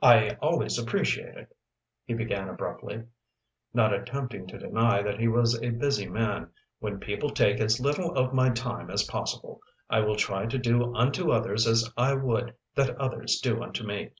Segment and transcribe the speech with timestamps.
[0.00, 1.54] "I always appreciate it,"
[2.06, 3.04] he began abruptly,
[3.74, 8.12] not attempting to deny that he was a busy man, "when people take as little
[8.16, 9.60] of my time as possible.
[9.90, 14.12] I will try to do unto others as I would that others do unto me."